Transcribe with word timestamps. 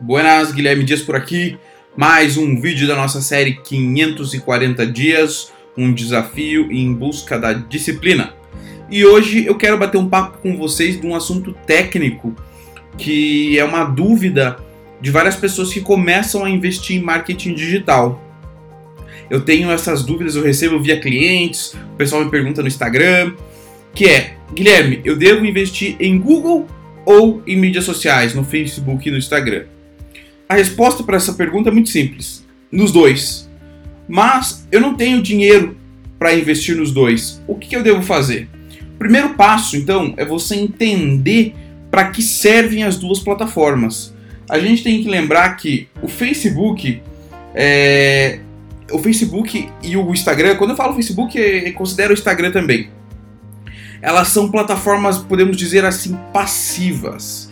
Buenas, 0.00 0.52
Guilherme 0.52 0.84
Dias 0.84 1.02
por 1.02 1.16
aqui. 1.16 1.58
Mais 1.96 2.36
um 2.36 2.60
vídeo 2.60 2.86
da 2.86 2.94
nossa 2.94 3.22
série 3.22 3.54
540 3.54 4.86
dias, 4.86 5.50
um 5.76 5.92
desafio 5.92 6.70
em 6.70 6.92
busca 6.92 7.38
da 7.38 7.54
disciplina. 7.54 8.34
E 8.90 9.04
hoje 9.04 9.46
eu 9.46 9.56
quero 9.56 9.78
bater 9.78 9.98
um 9.98 10.08
papo 10.08 10.38
com 10.38 10.56
vocês 10.56 11.00
de 11.00 11.06
um 11.06 11.14
assunto 11.14 11.54
técnico 11.66 12.34
que 12.98 13.58
é 13.58 13.64
uma 13.64 13.84
dúvida 13.84 14.58
de 15.00 15.10
várias 15.10 15.36
pessoas 15.36 15.72
que 15.72 15.80
começam 15.80 16.44
a 16.44 16.50
investir 16.50 16.96
em 16.96 17.02
marketing 17.02 17.54
digital. 17.54 18.22
Eu 19.28 19.40
tenho 19.40 19.70
essas 19.70 20.04
dúvidas, 20.04 20.36
eu 20.36 20.42
recebo 20.42 20.80
via 20.80 21.00
clientes, 21.00 21.74
o 21.92 21.96
pessoal 21.96 22.24
me 22.24 22.30
pergunta 22.30 22.62
no 22.62 22.68
Instagram, 22.68 23.34
que 23.94 24.06
é, 24.06 24.36
Guilherme, 24.54 25.00
eu 25.04 25.16
devo 25.16 25.44
investir 25.44 25.96
em 25.98 26.18
Google 26.18 26.66
ou 27.04 27.42
em 27.46 27.56
mídias 27.56 27.84
sociais, 27.84 28.34
no 28.34 28.44
Facebook 28.44 29.08
e 29.08 29.12
no 29.12 29.18
Instagram? 29.18 29.64
A 30.48 30.54
resposta 30.54 31.02
para 31.02 31.16
essa 31.16 31.32
pergunta 31.34 31.68
é 31.68 31.72
muito 31.72 31.90
simples: 31.90 32.44
nos 32.70 32.92
dois. 32.92 33.48
Mas 34.08 34.66
eu 34.70 34.80
não 34.80 34.94
tenho 34.94 35.22
dinheiro 35.22 35.76
para 36.18 36.34
investir 36.34 36.76
nos 36.76 36.92
dois. 36.92 37.42
O 37.46 37.56
que, 37.56 37.68
que 37.68 37.76
eu 37.76 37.82
devo 37.82 38.02
fazer? 38.02 38.48
O 38.94 38.98
primeiro 38.98 39.30
passo, 39.30 39.76
então, 39.76 40.14
é 40.16 40.24
você 40.24 40.54
entender 40.54 41.54
para 41.90 42.10
que 42.10 42.22
servem 42.22 42.84
as 42.84 42.96
duas 42.96 43.18
plataformas. 43.18 44.14
A 44.48 44.58
gente 44.60 44.84
tem 44.84 45.02
que 45.02 45.08
lembrar 45.08 45.56
que 45.56 45.88
o 46.00 46.06
Facebook, 46.06 47.02
é... 47.52 48.38
o 48.92 48.98
Facebook 49.00 49.68
e 49.82 49.96
o 49.96 50.12
Instagram, 50.12 50.54
quando 50.56 50.70
eu 50.70 50.76
falo 50.76 50.94
Facebook, 50.94 51.36
eu 51.36 51.72
considero 51.72 52.10
o 52.10 52.14
Instagram 52.14 52.52
também. 52.52 52.88
Elas 54.00 54.28
são 54.28 54.48
plataformas, 54.50 55.18
podemos 55.18 55.56
dizer 55.56 55.84
assim, 55.84 56.16
passivas 56.32 57.50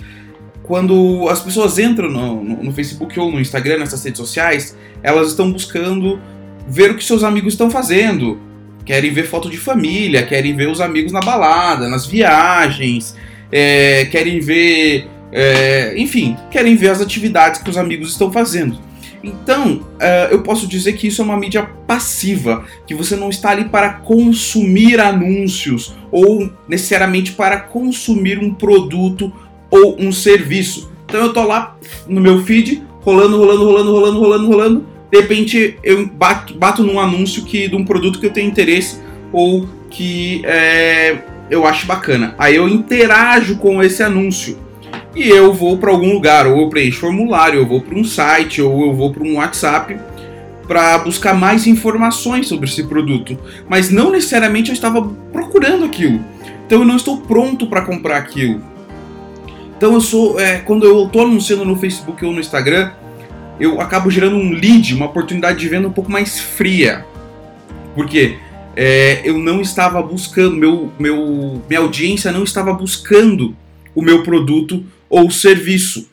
quando 0.65 1.29
as 1.29 1.41
pessoas 1.41 1.79
entram 1.79 2.11
no, 2.11 2.43
no, 2.43 2.65
no, 2.65 2.73
Facebook 2.73 3.19
ou 3.21 3.31
no 3.31 3.39
Instagram, 3.39 3.79
nessas 3.79 4.03
redes 4.03 4.19
sociais, 4.19 4.77
elas 5.03 5.29
estão 5.29 5.53
buscando 5.53 6.19
ver 6.67 6.91
o 6.91 6.97
que 6.97 7.05
seus 7.05 7.23
amigos 7.23 7.53
estão 7.53 7.71
fazendo. 7.71 8.41
Querem 8.85 9.13
ver 9.13 9.25
foto 9.27 9.51
de 9.51 9.59
família, 9.59 10.25
querem 10.25 10.57
ver 10.57 10.69
os 10.69 10.81
amigos 10.81 11.13
na 11.13 11.21
balada, 11.21 11.89
nas 11.89 12.07
viagens, 12.07 13.15
é, 13.53 14.07
querem 14.07 14.41
ver. 14.41 15.09
É, 15.31 15.95
enfim, 15.99 16.37
querem 16.51 16.77
ver 16.77 16.91
as 16.91 17.01
atividades 17.01 17.61
que 17.61 17.69
os 17.69 17.77
amigos 17.77 18.11
estão 18.11 18.33
fazendo. 18.33 18.79
Então, 19.25 19.77
uh, 19.77 20.31
eu 20.31 20.43
posso 20.43 20.67
dizer 20.67 20.93
que 20.93 21.07
isso 21.07 21.23
é 21.23 21.25
uma 21.25 21.37
mídia 21.37 21.63
passiva, 21.87 22.67
que 22.87 22.95
você 22.95 23.17
não 23.17 23.31
está 23.31 23.51
ali 23.51 23.65
para 23.65 23.95
consumir 23.95 25.01
anúncios 25.01 25.95
ou 26.13 26.53
necessariamente 26.69 27.33
para 27.33 27.59
consumir 27.59 28.39
um 28.39 28.53
produto 28.53 29.33
ou 29.75 29.97
um 29.99 30.13
serviço. 30.13 30.89
Então 31.05 31.21
eu 31.21 31.33
tô 31.33 31.43
lá 31.43 31.77
no 32.07 32.21
meu 32.21 32.45
feed, 32.45 32.83
rolando, 33.01 33.37
rolando, 33.37 33.65
rolando, 33.65 33.93
rolando, 33.93 34.21
rolando, 34.21 34.47
rolando. 34.47 34.87
De 35.11 35.21
repente 35.21 35.77
eu 35.83 36.07
bato, 36.07 36.55
bato 36.55 36.83
num 36.85 37.01
anúncio 37.01 37.45
que, 37.45 37.69
de 37.69 37.75
um 37.75 37.85
produto 37.85 38.21
que 38.21 38.27
eu 38.27 38.33
tenho 38.33 38.49
interesse 38.49 39.01
ou 39.33 39.69
que 39.91 40.43
é, 40.45 41.19
eu 41.51 41.67
acho 41.67 41.87
bacana. 41.87 42.35
Aí 42.39 42.55
eu 42.55 42.69
interajo 42.69 43.57
com 43.57 43.83
esse 43.83 44.03
anúncio 44.03 44.57
e 45.15 45.29
eu 45.29 45.53
vou 45.53 45.77
para 45.77 45.91
algum 45.91 46.13
lugar, 46.13 46.47
ou 46.47 46.61
eu 46.61 46.69
preencho 46.69 47.01
formulário, 47.01 47.59
eu 47.59 47.67
vou 47.67 47.81
para 47.81 47.99
um 47.99 48.05
site, 48.05 48.63
ou 48.63 48.87
eu 48.87 48.95
vou 48.95 49.13
para 49.13 49.23
um 49.23 49.37
WhatsApp 49.37 49.97
para 50.67 50.99
buscar 50.99 51.35
mais 51.35 51.67
informações 51.67 52.49
sobre 52.49 52.69
esse 52.69 52.85
produto. 52.85 53.37
Mas 53.69 53.91
não 53.91 54.11
necessariamente 54.11 54.71
eu 54.71 54.75
estava 54.75 55.03
procurando 55.33 55.85
aquilo. 55.85 56.21
Então 56.67 56.81
eu 56.81 56.85
não 56.85 56.97
estou 56.97 57.19
pronto 57.19 57.67
para 57.67 57.83
comprar 57.83 58.17
aquilo. 58.17 58.74
Então 59.77 59.95
eu 59.95 60.01
sou. 60.01 60.41
É, 60.41 60.59
quando 60.59 60.85
eu 60.85 61.07
estou 61.07 61.23
anunciando 61.23 61.65
no 61.65 61.77
Facebook 61.77 62.25
ou 62.25 62.33
no 62.33 62.41
Instagram, 62.41 62.93
eu 63.59 63.81
acabo 63.81 64.11
gerando 64.11 64.37
um 64.37 64.51
lead, 64.51 64.95
uma 64.95 65.07
oportunidade 65.07 65.59
de 65.59 65.69
venda 65.69 65.89
um 65.89 65.93
pouco 65.93 66.11
mais 66.11 66.41
fria. 66.41 67.05
Porque 67.95 68.37
é, 68.77 69.23
eu 69.25 69.39
não 69.39 69.61
estava 69.61 70.03
buscando, 70.03 70.57
meu, 70.57 70.93
meu, 70.99 71.63
minha 71.69 71.81
audiência 71.81 72.33
não 72.33 72.43
estava 72.43 72.73
buscando 72.73 73.57
o 73.95 74.03
meu 74.03 74.23
produto 74.23 74.85
ou 75.09 75.31
serviço. 75.31 76.09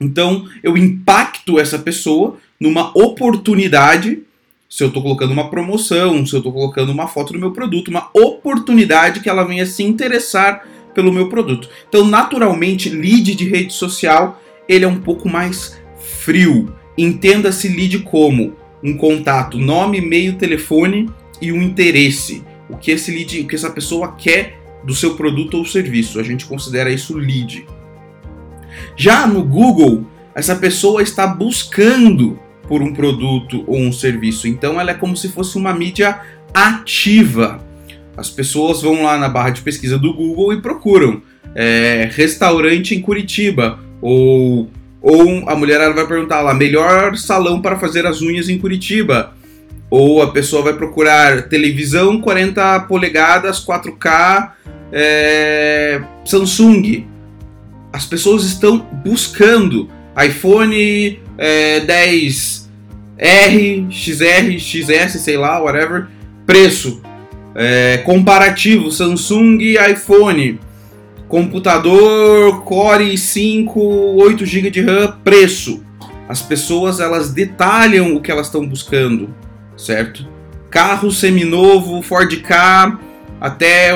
Então 0.00 0.48
eu 0.62 0.76
impacto 0.76 1.58
essa 1.58 1.78
pessoa 1.78 2.36
numa 2.60 2.90
oportunidade. 2.96 4.22
Se 4.68 4.82
eu 4.82 4.88
estou 4.88 5.02
colocando 5.02 5.32
uma 5.32 5.48
promoção, 5.48 6.26
se 6.26 6.34
eu 6.34 6.38
estou 6.38 6.52
colocando 6.52 6.90
uma 6.90 7.06
foto 7.06 7.32
do 7.32 7.38
meu 7.38 7.52
produto, 7.52 7.88
uma 7.88 8.10
oportunidade 8.12 9.20
que 9.20 9.28
ela 9.28 9.44
venha 9.44 9.64
se 9.64 9.84
interessar 9.84 10.66
pelo 10.96 11.12
meu 11.12 11.28
produto. 11.28 11.68
Então, 11.86 12.08
naturalmente, 12.08 12.88
lead 12.88 13.34
de 13.34 13.46
rede 13.46 13.74
social, 13.74 14.40
ele 14.66 14.86
é 14.86 14.88
um 14.88 14.98
pouco 14.98 15.28
mais 15.28 15.78
frio. 15.98 16.74
Entenda-se 16.96 17.68
lead 17.68 17.98
como 17.98 18.56
um 18.82 18.96
contato, 18.96 19.58
nome, 19.58 19.98
e-mail, 19.98 20.36
telefone 20.36 21.10
e 21.40 21.52
um 21.52 21.60
interesse. 21.60 22.42
O 22.70 22.78
que 22.78 22.90
esse 22.90 23.12
lead, 23.12 23.42
o 23.42 23.46
que 23.46 23.54
essa 23.54 23.70
pessoa 23.70 24.12
quer 24.12 24.58
do 24.82 24.94
seu 24.94 25.14
produto 25.16 25.58
ou 25.58 25.66
serviço. 25.66 26.18
A 26.18 26.22
gente 26.22 26.46
considera 26.46 26.90
isso 26.90 27.14
lead. 27.14 27.66
Já 28.96 29.26
no 29.26 29.44
Google, 29.44 30.06
essa 30.34 30.56
pessoa 30.56 31.02
está 31.02 31.26
buscando 31.26 32.38
por 32.66 32.80
um 32.80 32.94
produto 32.94 33.64
ou 33.66 33.78
um 33.78 33.92
serviço. 33.92 34.48
Então 34.48 34.80
ela 34.80 34.92
é 34.92 34.94
como 34.94 35.14
se 35.14 35.28
fosse 35.28 35.58
uma 35.58 35.74
mídia 35.74 36.20
ativa. 36.54 37.65
As 38.16 38.30
pessoas 38.30 38.82
vão 38.82 39.02
lá 39.02 39.18
na 39.18 39.28
barra 39.28 39.50
de 39.50 39.60
pesquisa 39.60 39.98
do 39.98 40.12
Google 40.12 40.52
e 40.52 40.60
procuram 40.60 41.22
é, 41.54 42.08
restaurante 42.12 42.94
em 42.94 43.00
Curitiba 43.00 43.78
ou 44.00 44.70
ou 45.08 45.48
a 45.48 45.54
mulher 45.54 45.92
vai 45.94 46.04
perguntar 46.04 46.40
lá 46.40 46.52
melhor 46.52 47.16
salão 47.16 47.62
para 47.62 47.78
fazer 47.78 48.04
as 48.06 48.22
unhas 48.22 48.48
em 48.48 48.58
Curitiba? 48.58 49.34
Ou 49.88 50.20
a 50.20 50.32
pessoa 50.32 50.62
vai 50.62 50.72
procurar 50.72 51.42
televisão 51.42 52.20
40 52.20 52.80
polegadas 52.80 53.64
4K 53.64 54.50
é, 54.92 56.02
Samsung. 56.24 57.06
As 57.92 58.04
pessoas 58.04 58.44
estão 58.44 58.78
buscando 59.04 59.88
iPhone 60.20 61.20
é, 61.38 61.80
10 61.80 62.68
R, 63.16 63.86
XR, 63.88 64.58
XS, 64.58 65.20
sei 65.20 65.36
lá, 65.36 65.62
whatever, 65.62 66.08
preço 66.44 67.00
é, 67.56 67.98
comparativo 67.98 68.92
Samsung 68.92 69.58
e 69.60 69.76
iPhone. 69.90 70.60
Computador 71.26 72.62
Core 72.62 73.12
i5, 73.14 73.74
8 73.74 74.46
GB 74.46 74.70
de 74.70 74.82
RAM, 74.82 75.18
preço. 75.24 75.82
As 76.28 76.42
pessoas 76.42 77.00
elas 77.00 77.32
detalham 77.32 78.14
o 78.14 78.20
que 78.20 78.30
elas 78.30 78.46
estão 78.46 78.66
buscando, 78.66 79.34
certo? 79.76 80.28
Carro 80.70 81.10
seminovo, 81.10 82.02
Ford 82.02 82.30
K, 82.42 82.98
até 83.40 83.90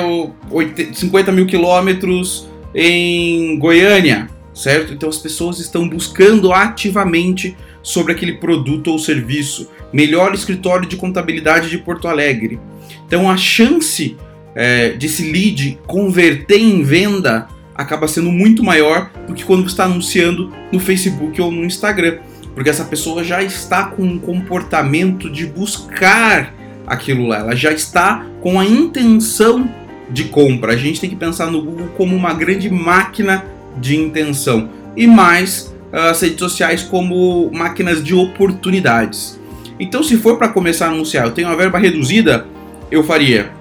50 0.93 1.31
mil 1.31 1.45
quilômetros 1.45 2.49
em 2.73 3.57
Goiânia, 3.59 4.29
certo? 4.53 4.93
Então 4.93 5.07
as 5.07 5.17
pessoas 5.17 5.59
estão 5.59 5.87
buscando 5.87 6.51
ativamente 6.51 7.55
sobre 7.83 8.13
aquele 8.13 8.33
produto 8.33 8.91
ou 8.91 8.99
serviço. 8.99 9.69
Melhor 9.91 10.33
escritório 10.33 10.87
de 10.87 10.95
contabilidade 10.95 11.69
de 11.69 11.77
Porto 11.77 12.07
Alegre. 12.07 12.59
Então 13.07 13.29
a 13.29 13.37
chance 13.37 14.15
é, 14.55 14.89
desse 14.89 15.31
lead 15.31 15.79
converter 15.87 16.59
em 16.59 16.83
venda 16.83 17.47
acaba 17.75 18.07
sendo 18.07 18.31
muito 18.31 18.63
maior 18.63 19.09
do 19.27 19.33
que 19.33 19.43
quando 19.43 19.63
você 19.63 19.69
está 19.69 19.85
anunciando 19.85 20.51
no 20.71 20.79
Facebook 20.79 21.41
ou 21.41 21.51
no 21.51 21.65
Instagram. 21.65 22.19
Porque 22.53 22.69
essa 22.69 22.83
pessoa 22.83 23.23
já 23.23 23.41
está 23.41 23.85
com 23.85 24.03
um 24.03 24.19
comportamento 24.19 25.29
de 25.29 25.45
buscar 25.45 26.53
aquilo 26.85 27.27
lá, 27.27 27.39
ela 27.39 27.55
já 27.55 27.71
está 27.71 28.25
com 28.41 28.59
a 28.59 28.65
intenção 28.65 29.69
de 30.09 30.25
compra. 30.25 30.73
A 30.73 30.77
gente 30.77 30.99
tem 30.99 31.09
que 31.09 31.15
pensar 31.15 31.49
no 31.49 31.61
Google 31.61 31.87
como 31.95 32.15
uma 32.15 32.33
grande 32.33 32.69
máquina 32.69 33.45
de 33.77 33.95
intenção 33.95 34.69
e 34.95 35.07
mais 35.07 35.70
as 35.91 36.21
redes 36.21 36.39
sociais 36.39 36.83
como 36.83 37.51
máquinas 37.51 38.03
de 38.03 38.13
oportunidades. 38.13 39.39
Então, 39.79 40.03
se 40.03 40.17
for 40.17 40.37
para 40.37 40.47
começar 40.47 40.87
a 40.87 40.89
anunciar, 40.91 41.25
eu 41.25 41.31
tenho 41.31 41.47
uma 41.47 41.57
verba 41.57 41.79
reduzida, 41.79 42.45
eu 42.89 43.03
faria 43.03 43.51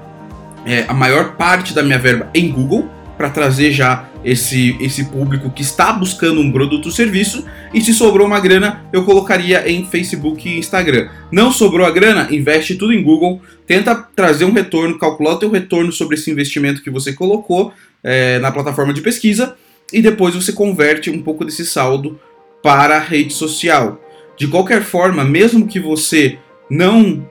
é, 0.67 0.85
a 0.87 0.95
maior 0.95 1.37
parte 1.37 1.73
da 1.73 1.83
minha 1.83 1.99
verba 1.99 2.29
em 2.35 2.51
Google 2.51 2.89
para 3.17 3.31
trazer 3.31 3.73
já 3.73 4.07
esse, 4.25 4.77
esse 4.81 5.05
público 5.05 5.51
que 5.51 5.63
está 5.63 5.93
buscando 5.93 6.41
um 6.41 6.53
produto 6.53 6.87
ou 6.87 6.93
serviço 6.93 7.45
e 7.73 7.81
se 7.81 7.95
sobrou 7.95 8.27
uma 8.27 8.41
grana 8.41 8.85
eu 8.93 9.05
colocaria 9.05 9.71
em 9.71 9.85
Facebook 9.87 10.49
e 10.49 10.59
Instagram. 10.59 11.09
Não 11.31 11.51
sobrou 11.51 11.87
a 11.87 11.91
grana, 11.91 12.29
investe 12.31 12.75
tudo 12.75 12.93
em 12.93 13.03
Google, 13.03 13.41
tenta 13.67 13.95
trazer 13.95 14.45
um 14.45 14.53
retorno, 14.53 14.99
calcular 14.99 15.33
o 15.33 15.39
teu 15.39 15.51
retorno 15.51 15.93
sobre 15.93 16.17
esse 16.17 16.31
investimento 16.31 16.83
que 16.83 16.91
você 16.91 17.13
colocou 17.13 17.73
é, 18.03 18.39
na 18.39 18.51
plataforma 18.51 18.93
de 18.93 19.01
pesquisa 19.01 19.57
e 19.93 20.01
depois 20.01 20.35
você 20.35 20.53
converte 20.53 21.11
um 21.11 21.23
pouco 21.23 21.45
desse 21.45 21.65
saldo 21.65 22.19
para 22.63 22.97
a 22.97 23.01
rede 23.01 23.33
social. 23.33 24.01
De 24.37 24.47
qualquer 24.47 24.83
forma, 24.83 25.25
mesmo 25.25 25.67
que 25.67 25.79
você 25.79 26.39
não 26.71 27.27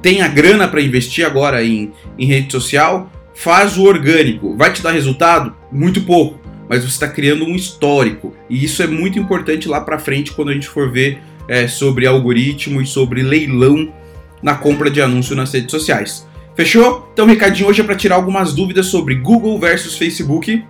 tenha 0.00 0.28
grana 0.28 0.68
para 0.68 0.80
investir 0.80 1.26
agora 1.26 1.64
em, 1.64 1.92
em 2.18 2.26
rede 2.26 2.52
social, 2.52 3.10
faz 3.34 3.76
o 3.76 3.84
orgânico. 3.84 4.56
Vai 4.56 4.72
te 4.72 4.82
dar 4.82 4.92
resultado? 4.92 5.54
Muito 5.70 6.02
pouco. 6.02 6.40
mas 6.66 6.82
você 6.82 6.88
está 6.88 7.08
criando 7.08 7.44
um 7.44 7.54
histórico. 7.54 8.34
E 8.48 8.64
isso 8.64 8.82
é 8.82 8.86
muito 8.86 9.18
importante 9.18 9.68
lá 9.68 9.80
para 9.80 9.98
frente 9.98 10.32
quando 10.32 10.48
a 10.48 10.54
gente 10.54 10.68
for 10.68 10.90
ver 10.90 11.20
é, 11.46 11.68
sobre 11.68 12.06
algoritmo 12.06 12.80
e 12.80 12.86
sobre 12.86 13.22
leilão 13.22 13.92
na 14.42 14.54
compra 14.54 14.90
de 14.90 15.02
anúncio 15.02 15.36
nas 15.36 15.52
redes 15.52 15.70
sociais. 15.70 16.26
Fechou? 16.54 17.08
Então 17.12 17.26
o 17.26 17.28
recadinho 17.28 17.68
hoje 17.68 17.80
é 17.80 17.84
para 17.84 17.96
tirar 17.96 18.14
algumas 18.14 18.54
dúvidas 18.54 18.86
sobre 18.86 19.14
Google 19.16 19.58
versus 19.58 19.98
Facebook 19.98 20.64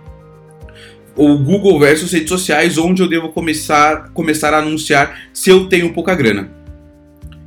ou 1.15 1.37
Google 1.37 1.79
versus 1.79 2.11
redes 2.11 2.29
sociais, 2.29 2.77
onde 2.77 3.01
eu 3.01 3.07
devo 3.07 3.29
começar, 3.29 4.09
começar 4.13 4.53
a 4.53 4.59
anunciar 4.59 5.27
se 5.33 5.49
eu 5.49 5.67
tenho 5.67 5.93
pouca 5.93 6.13
grana. 6.13 6.49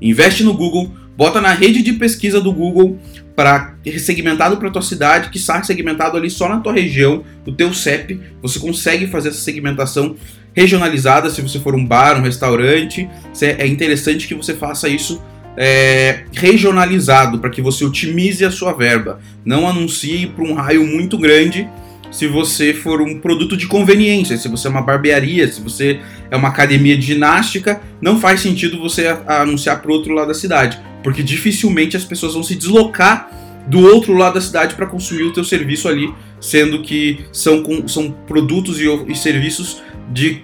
Investe 0.00 0.42
no 0.42 0.54
Google, 0.54 0.90
bota 1.16 1.40
na 1.40 1.52
rede 1.52 1.82
de 1.82 1.92
pesquisa 1.92 2.40
do 2.40 2.52
Google 2.52 2.98
para 3.36 3.74
segmentado 3.98 4.56
para 4.56 4.70
tua 4.70 4.82
cidade, 4.82 5.30
que 5.30 5.38
está 5.38 5.62
segmentado 5.62 6.16
ali 6.16 6.30
só 6.30 6.48
na 6.48 6.58
tua 6.58 6.72
região, 6.72 7.22
o 7.46 7.52
teu 7.52 7.72
CEP, 7.72 8.20
você 8.42 8.58
consegue 8.58 9.06
fazer 9.06 9.28
essa 9.28 9.38
segmentação 9.38 10.16
regionalizada 10.54 11.30
se 11.30 11.40
você 11.40 11.60
for 11.60 11.74
um 11.74 11.84
bar, 11.84 12.18
um 12.18 12.22
restaurante, 12.22 13.08
é 13.40 13.66
interessante 13.66 14.26
que 14.26 14.34
você 14.34 14.54
faça 14.54 14.88
isso 14.88 15.22
é, 15.56 16.24
regionalizado 16.32 17.38
para 17.38 17.50
que 17.50 17.62
você 17.62 17.84
otimize 17.84 18.44
a 18.44 18.50
sua 18.50 18.72
verba, 18.72 19.20
não 19.44 19.68
anuncie 19.68 20.26
para 20.26 20.44
um 20.44 20.54
raio 20.54 20.86
muito 20.86 21.18
grande 21.18 21.68
se 22.10 22.26
você 22.26 22.72
for 22.72 23.00
um 23.00 23.20
produto 23.20 23.56
de 23.56 23.66
conveniência, 23.66 24.36
se 24.36 24.48
você 24.48 24.66
é 24.66 24.70
uma 24.70 24.82
barbearia, 24.82 25.50
se 25.50 25.60
você 25.60 26.00
é 26.30 26.36
uma 26.36 26.48
academia 26.48 26.96
de 26.96 27.06
ginástica, 27.06 27.80
não 28.00 28.18
faz 28.18 28.40
sentido 28.40 28.78
você 28.78 29.06
anunciar 29.26 29.80
para 29.80 29.90
o 29.90 29.94
outro 29.94 30.14
lado 30.14 30.28
da 30.28 30.34
cidade, 30.34 30.78
porque 31.02 31.22
dificilmente 31.22 31.96
as 31.96 32.04
pessoas 32.04 32.34
vão 32.34 32.42
se 32.42 32.54
deslocar 32.54 33.30
do 33.66 33.80
outro 33.80 34.14
lado 34.14 34.34
da 34.34 34.40
cidade 34.40 34.74
para 34.74 34.86
consumir 34.86 35.24
o 35.24 35.32
teu 35.32 35.44
serviço 35.44 35.88
ali, 35.88 36.12
sendo 36.40 36.80
que 36.82 37.20
são, 37.32 37.62
são 37.86 38.10
produtos 38.10 38.80
e, 38.80 38.86
e 39.08 39.14
serviços 39.14 39.82
de, 40.10 40.42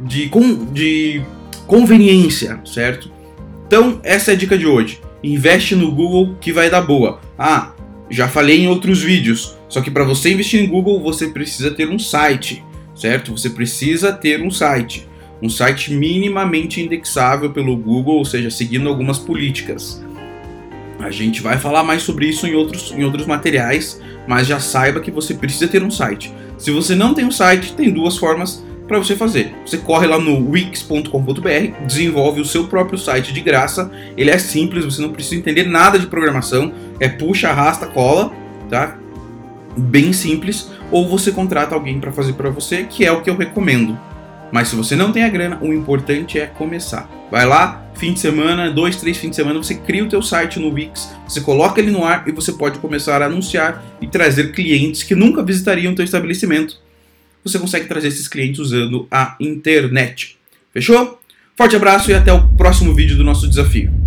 de, 0.00 0.30
de 0.72 1.22
conveniência, 1.66 2.60
certo? 2.64 3.10
Então, 3.66 4.00
essa 4.02 4.30
é 4.30 4.34
a 4.34 4.36
dica 4.36 4.56
de 4.56 4.66
hoje. 4.66 5.00
Investe 5.22 5.74
no 5.74 5.92
Google 5.92 6.36
que 6.40 6.52
vai 6.52 6.70
dar 6.70 6.80
boa. 6.80 7.20
Ah, 7.38 7.72
já 8.10 8.28
falei 8.28 8.62
em 8.62 8.68
outros 8.68 9.02
vídeos, 9.02 9.56
só 9.72 9.80
que 9.80 9.90
para 9.90 10.04
você 10.04 10.30
investir 10.30 10.62
em 10.62 10.66
Google, 10.66 11.00
você 11.00 11.28
precisa 11.28 11.70
ter 11.70 11.88
um 11.88 11.98
site, 11.98 12.62
certo? 12.94 13.32
Você 13.32 13.48
precisa 13.48 14.12
ter 14.12 14.42
um 14.42 14.50
site. 14.50 15.08
Um 15.40 15.48
site 15.48 15.94
minimamente 15.94 16.78
indexável 16.78 17.48
pelo 17.48 17.74
Google, 17.74 18.16
ou 18.16 18.24
seja, 18.26 18.50
seguindo 18.50 18.86
algumas 18.86 19.18
políticas. 19.18 20.04
A 20.98 21.10
gente 21.10 21.40
vai 21.40 21.56
falar 21.56 21.82
mais 21.82 22.02
sobre 22.02 22.26
isso 22.26 22.46
em 22.46 22.54
outros, 22.54 22.92
em 22.92 23.02
outros 23.02 23.24
materiais, 23.24 23.98
mas 24.28 24.46
já 24.46 24.60
saiba 24.60 25.00
que 25.00 25.10
você 25.10 25.32
precisa 25.32 25.66
ter 25.66 25.82
um 25.82 25.90
site. 25.90 26.30
Se 26.58 26.70
você 26.70 26.94
não 26.94 27.14
tem 27.14 27.24
um 27.24 27.32
site, 27.32 27.72
tem 27.72 27.90
duas 27.90 28.18
formas 28.18 28.62
para 28.86 28.98
você 28.98 29.16
fazer. 29.16 29.54
Você 29.64 29.78
corre 29.78 30.06
lá 30.06 30.18
no 30.18 30.50
wix.com.br, 30.50 31.86
desenvolve 31.86 32.42
o 32.42 32.44
seu 32.44 32.66
próprio 32.66 32.98
site 32.98 33.32
de 33.32 33.40
graça. 33.40 33.90
Ele 34.18 34.28
é 34.28 34.36
simples, 34.36 34.84
você 34.84 35.00
não 35.00 35.12
precisa 35.12 35.36
entender 35.36 35.64
nada 35.64 35.98
de 35.98 36.08
programação, 36.08 36.74
é 37.00 37.08
puxa, 37.08 37.48
arrasta, 37.48 37.86
cola, 37.86 38.30
tá? 38.68 38.98
Bem 39.76 40.12
simples, 40.12 40.70
ou 40.90 41.08
você 41.08 41.32
contrata 41.32 41.74
alguém 41.74 42.00
para 42.00 42.12
fazer 42.12 42.34
para 42.34 42.50
você, 42.50 42.84
que 42.84 43.04
é 43.04 43.12
o 43.12 43.22
que 43.22 43.30
eu 43.30 43.36
recomendo. 43.36 43.98
Mas 44.52 44.68
se 44.68 44.76
você 44.76 44.94
não 44.94 45.12
tem 45.12 45.24
a 45.24 45.28
grana, 45.28 45.58
o 45.62 45.72
importante 45.72 46.38
é 46.38 46.46
começar. 46.46 47.08
Vai 47.30 47.46
lá, 47.46 47.90
fim 47.94 48.12
de 48.12 48.20
semana, 48.20 48.70
dois, 48.70 48.96
três 48.96 49.16
fins 49.16 49.30
de 49.30 49.36
semana, 49.36 49.58
você 49.58 49.74
cria 49.74 50.04
o 50.04 50.08
teu 50.08 50.20
site 50.20 50.60
no 50.60 50.68
Wix, 50.68 51.14
você 51.26 51.40
coloca 51.40 51.80
ele 51.80 51.90
no 51.90 52.04
ar 52.04 52.28
e 52.28 52.32
você 52.32 52.52
pode 52.52 52.78
começar 52.78 53.22
a 53.22 53.26
anunciar 53.26 53.82
e 54.00 54.06
trazer 54.06 54.52
clientes 54.52 55.02
que 55.02 55.14
nunca 55.14 55.42
visitariam 55.42 55.92
o 55.92 55.96
teu 55.96 56.04
estabelecimento. 56.04 56.76
Você 57.42 57.58
consegue 57.58 57.86
trazer 57.86 58.08
esses 58.08 58.28
clientes 58.28 58.60
usando 58.60 59.06
a 59.10 59.36
internet. 59.40 60.36
Fechou? 60.72 61.18
Forte 61.56 61.76
abraço 61.76 62.10
e 62.10 62.14
até 62.14 62.32
o 62.32 62.48
próximo 62.48 62.94
vídeo 62.94 63.16
do 63.16 63.24
nosso 63.24 63.48
desafio. 63.48 64.01